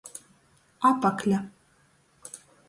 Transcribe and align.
Apakle. 0.89 1.37